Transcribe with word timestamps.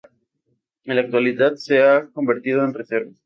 En 0.85 0.95
la 0.95 1.01
actualidad, 1.03 1.53
se 1.57 1.83
ha 1.83 2.07
convertido 2.07 2.65
en 2.65 2.73
reserva. 2.73 3.11